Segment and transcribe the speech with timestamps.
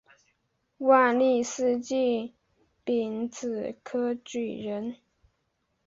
[0.79, 2.33] 万历四年
[2.83, 4.95] 丙子科举人。